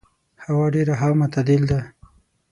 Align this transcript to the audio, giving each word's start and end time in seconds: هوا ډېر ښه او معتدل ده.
هوا 0.45 0.65
ډېر 0.73 0.87
ښه 0.99 1.07
او 1.09 1.13
معتدل 1.19 1.61
ده. 1.71 1.79